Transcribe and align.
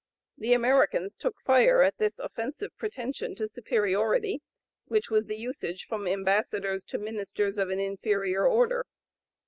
The 0.35 0.53
Americans 0.53 1.13
took 1.13 1.39
fire 1.41 1.83
at 1.83 1.99
this 1.99 2.17
"offensive 2.17 2.75
pretension 2.75 3.35
to 3.35 3.47
superiority" 3.47 4.41
which 4.85 5.11
was 5.11 5.27
"the 5.27 5.37
usage 5.37 5.85
from 5.85 6.07
Ambassadors 6.07 6.83
to 6.85 6.97
Ministers 6.97 7.59
of 7.59 7.69
an 7.69 7.79
inferior 7.79 8.47
order." 8.47 8.87